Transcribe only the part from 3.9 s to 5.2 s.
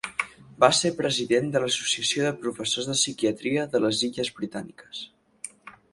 Illes Britàniques.